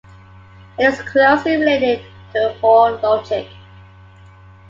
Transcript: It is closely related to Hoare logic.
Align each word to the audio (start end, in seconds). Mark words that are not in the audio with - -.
It 0.79 0.85
is 0.93 0.99
closely 0.99 1.57
related 1.57 2.03
to 2.33 2.55
Hoare 2.59 2.93
logic. 2.93 3.47